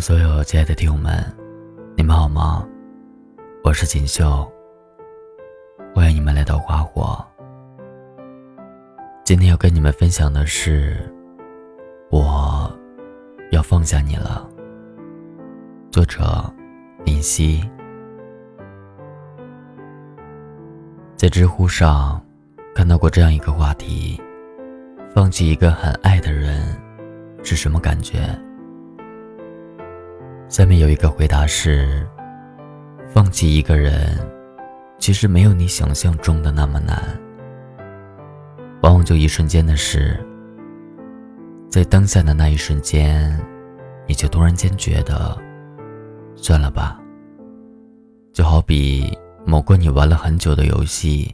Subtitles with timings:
[0.00, 1.22] 所有亲爱的听友们，
[1.94, 2.66] 你们好吗？
[3.62, 4.50] 我是锦绣，
[5.94, 7.22] 欢迎你们来到花火。
[9.26, 10.96] 今天要跟你们分享的是，
[12.10, 12.74] 我
[13.50, 14.48] 要放下你了。
[15.92, 16.50] 作者
[17.04, 17.62] 林夕，
[21.14, 22.18] 在知乎上
[22.74, 24.18] 看到过这样一个话题：
[25.14, 26.74] 放弃一个很爱的人
[27.44, 28.34] 是什么感觉？
[30.50, 32.04] 下面有一个回答是：
[33.06, 34.18] 放弃一个人，
[34.98, 37.00] 其实没有你想象中的那么难。
[38.82, 40.18] 往往就一瞬间的事，
[41.70, 43.40] 在当下的那一瞬间，
[44.08, 45.38] 你就突然间觉得，
[46.34, 47.00] 算了吧。
[48.32, 51.32] 就好比某个你玩了很久的游戏，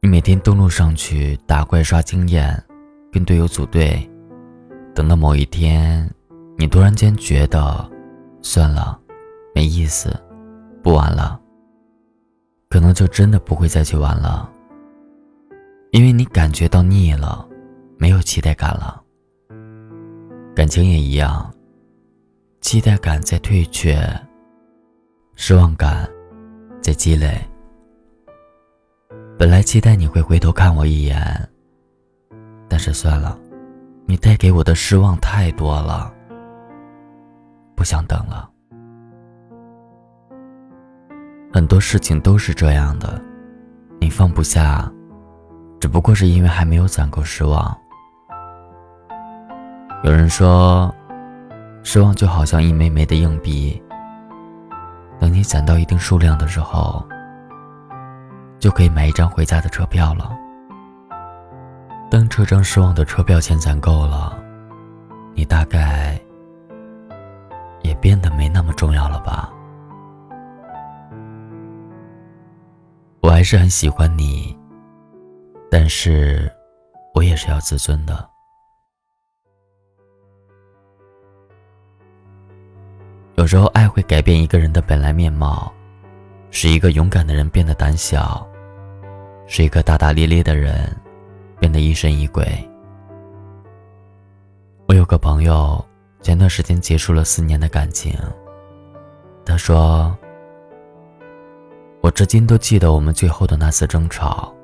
[0.00, 2.62] 你每天登录上去打怪刷经验，
[3.10, 4.08] 跟队友组队，
[4.94, 6.08] 等到某一天，
[6.56, 7.90] 你突然间觉得。
[8.42, 9.00] 算了，
[9.54, 10.14] 没意思，
[10.82, 11.40] 不玩了。
[12.68, 14.50] 可能就真的不会再去玩了，
[15.92, 17.46] 因为你感觉到腻了，
[17.98, 19.02] 没有期待感了。
[20.54, 21.52] 感情也一样，
[22.60, 24.02] 期待感在退却，
[25.34, 26.08] 失望感
[26.80, 27.38] 在积累。
[29.38, 31.48] 本来期待你会回头看我一眼，
[32.68, 33.38] 但是算了，
[34.06, 36.12] 你带给我的失望太多了。
[37.74, 38.48] 不想等了，
[41.52, 43.20] 很多事情都是这样的，
[44.00, 44.90] 你放不下，
[45.80, 47.76] 只不过是因为还没有攒够失望。
[50.04, 50.94] 有人说，
[51.82, 53.82] 失望就好像一枚枚的硬币，
[55.18, 57.04] 等你攒到一定数量的时候，
[58.58, 60.30] 就可以买一张回家的车票了。
[62.10, 64.36] 当这张失望的车票钱攒够了，
[65.34, 66.20] 你大概。
[68.02, 69.48] 变得没那么重要了吧？
[73.20, 74.58] 我还是很喜欢你，
[75.70, 76.52] 但是
[77.14, 78.28] 我也是要自尊的。
[83.36, 85.72] 有时候，爱会改变一个人的本来面貌，
[86.50, 88.44] 使一个勇敢的人变得胆小，
[89.46, 90.92] 使一个大大咧咧的人
[91.60, 92.44] 变得疑神疑鬼。
[94.88, 95.80] 我有个朋友。
[96.22, 98.16] 前段时间结束了四年的感情，
[99.44, 100.16] 他说
[102.00, 104.54] ：“我至今都记得我们最后的那次争吵。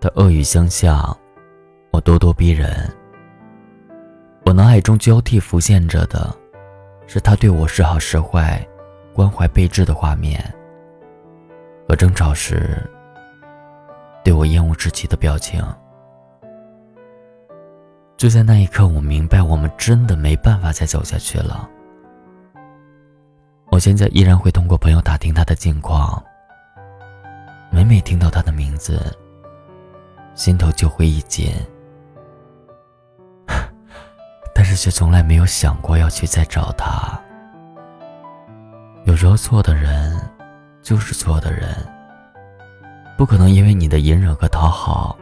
[0.00, 1.16] 他恶语相向，
[1.92, 2.92] 我咄咄逼人。
[4.44, 6.36] 我脑海中交替浮现着的，
[7.06, 8.66] 是他对我时好时坏、
[9.14, 10.42] 关怀备至的画面，
[11.88, 12.82] 和争吵时
[14.24, 15.64] 对我厌恶至极的表情。”
[18.24, 21.68] 就在那一刻，我明白，我们真的没办法再走下去了。
[23.66, 26.24] 我现在依然会通过朋友打听他的近况，
[27.70, 29.14] 每每听到他的名字，
[30.34, 31.52] 心头就会一紧，
[34.54, 37.20] 但是却从来没有想过要去再找他。
[39.04, 40.18] 有时候，错的人
[40.80, 41.76] 就是错的人，
[43.18, 45.14] 不可能因为你的隐忍和讨好，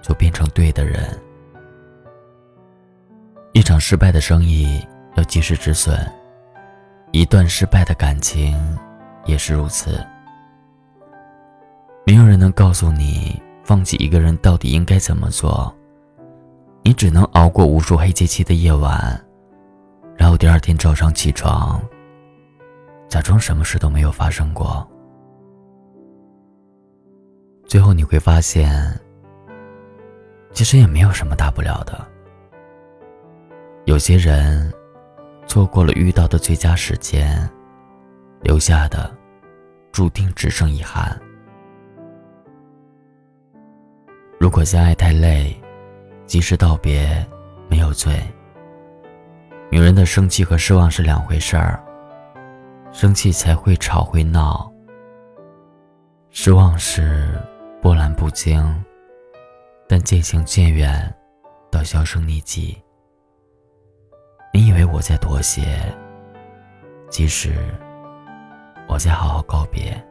[0.00, 1.14] 就变成对的人。
[3.56, 5.98] 一场失败的生意要及时止损，
[7.10, 8.54] 一段失败的感情
[9.24, 10.06] 也是如此。
[12.04, 15.74] 没有人能告诉你放弃一个人到底应该怎么做，
[16.82, 19.18] 你只能熬过无数黑漆漆的夜晚，
[20.18, 21.80] 然后第二天早上起床，
[23.08, 24.86] 假装什么事都没有发生过。
[27.66, 29.00] 最后你会发现，
[30.52, 32.06] 其实也没有什么大不了的。
[33.86, 34.70] 有些人
[35.46, 37.48] 错过了遇到的最佳时间，
[38.42, 39.16] 留下的
[39.92, 41.16] 注定只剩遗憾。
[44.40, 45.56] 如果相爱太累，
[46.26, 47.24] 及时道别
[47.68, 48.20] 没有罪。
[49.70, 51.80] 女人的生气和失望是两回事儿，
[52.90, 54.68] 生气才会吵会闹，
[56.30, 57.40] 失望时
[57.80, 58.84] 波澜不惊，
[59.88, 61.14] 但渐行渐远，
[61.70, 62.76] 到销声匿迹。
[64.56, 65.78] 你以为我在妥协，
[67.10, 67.52] 其实
[68.88, 70.02] 我在好好告别。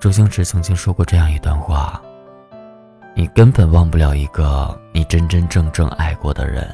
[0.00, 2.02] 周星驰曾经说过这样一段话：
[3.14, 6.68] 你根本忘不了一个你真真正正爱过的人。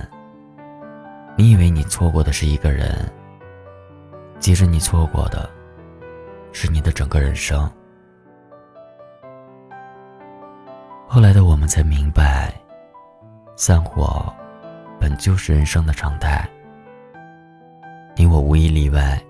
[1.37, 3.06] 你以为你错过的是一个人，
[4.41, 5.50] 其实你错过的
[6.50, 7.70] 是你的整个人生。
[11.06, 12.55] 后来的我们才明白，
[13.55, 14.32] 散伙。
[15.00, 16.48] 本就是人生的常态，
[18.16, 19.20] 你我无一例外，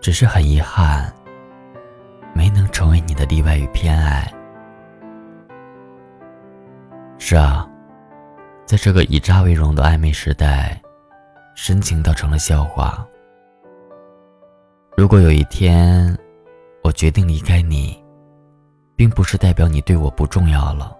[0.00, 1.12] 只是很遗憾，
[2.34, 4.30] 没能成为你的例外与偏爱。
[7.18, 7.68] 是啊，
[8.66, 10.80] 在这个以渣为荣的暧昧时代，
[11.54, 13.06] 深情倒成了笑话。
[14.96, 16.16] 如果有一天，
[16.82, 18.02] 我决定离开你，
[18.96, 20.94] 并不是代表你对我不重要了，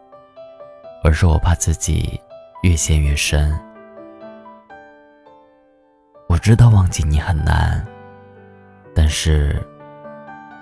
[1.02, 2.18] 而是我怕自己
[2.62, 3.58] 越陷越深。
[6.28, 7.84] 我知道忘记你很难，
[8.94, 9.60] 但是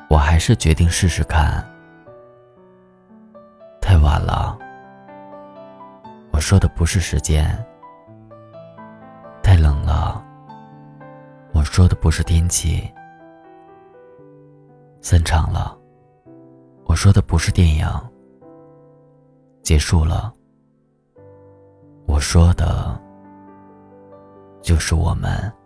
[0.09, 1.65] 我还是决定试试看。
[3.81, 4.57] 太晚了，
[6.31, 7.45] 我说的不是时间；
[9.43, 10.25] 太冷了，
[11.53, 12.89] 我说的不是天气。
[15.01, 15.77] 散场了，
[16.85, 17.87] 我说的不是电影。
[19.63, 20.33] 结束了，
[22.09, 22.99] 我说的
[24.63, 25.58] 就是我们。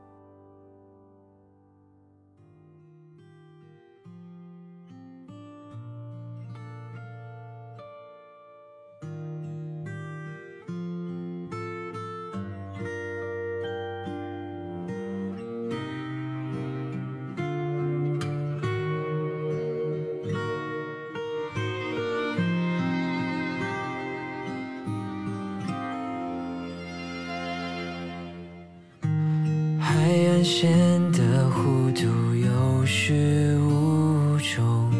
[29.95, 30.73] 海岸线
[31.13, 34.91] 的弧度有始无终，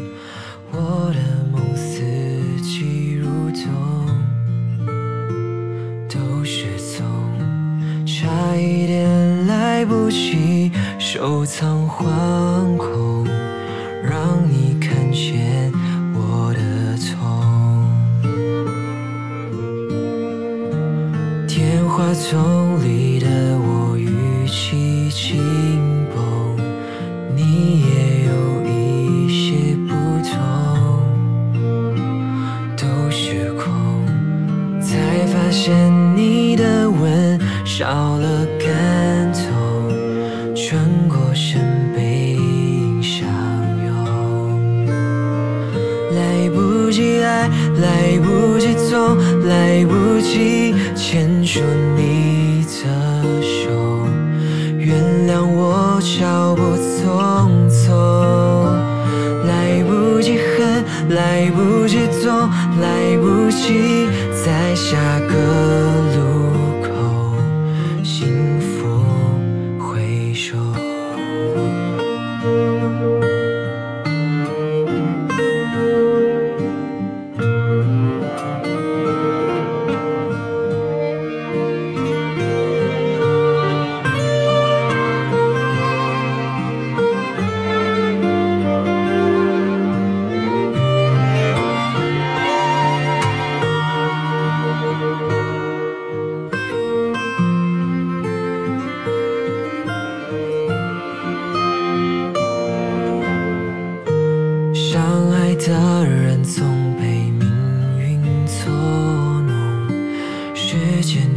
[0.71, 1.19] 我的
[1.51, 1.99] 梦四
[2.61, 3.65] 季如冬，
[6.07, 7.03] 都是从
[8.05, 13.25] 差一点来不及收藏惶恐，
[14.03, 15.71] 让你看见
[16.13, 17.17] 我的痛。
[21.47, 22.72] 电话筒
[37.75, 39.89] 少了感动，
[40.53, 40.77] 转
[41.09, 41.59] 过身
[41.95, 43.25] 背影相
[43.83, 44.85] 拥，
[46.13, 47.49] 来不及爱，
[47.81, 49.17] 来不及痛，
[49.47, 51.61] 来不及牵住
[51.97, 54.05] 你的手。
[54.77, 57.09] 原谅我脚步匆
[57.71, 57.89] 匆，
[59.47, 62.47] 来不及恨，来不及痛，
[62.79, 64.02] 来不及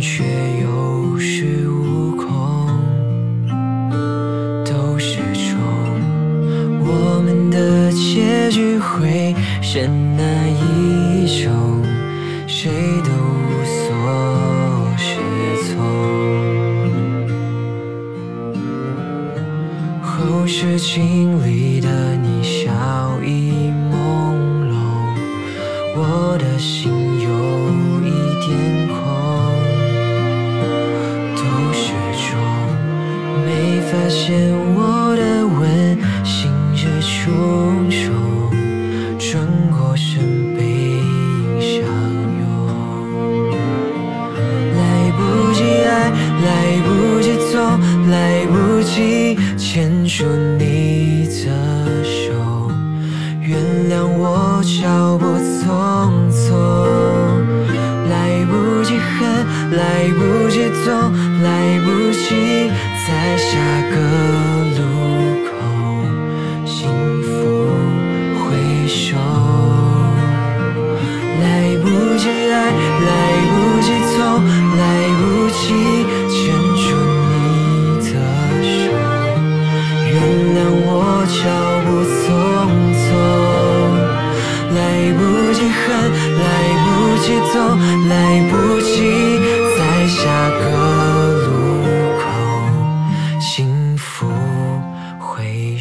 [0.08, 0.22] 却
[0.62, 2.24] 有恃无恐，
[4.64, 5.58] 都是种
[6.80, 11.82] 我们的结局会是哪一种，
[12.46, 12.70] 谁
[13.02, 13.82] 都无所
[14.96, 15.18] 适
[15.66, 15.74] 从。
[20.00, 22.70] 后视镜里的你笑
[23.24, 23.92] 意朦
[24.70, 24.72] 胧。
[25.98, 27.28] 我的心有
[28.06, 28.10] 一
[28.46, 28.85] 点
[34.06, 34.36] 发现
[34.76, 37.65] 我的温馨却处。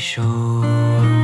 [0.06, 1.15] 手。